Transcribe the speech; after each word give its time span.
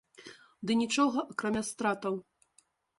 Ды 0.69 0.79
нічога, 0.81 1.27
акрамя 1.35 1.63
стратаў. 1.71 2.13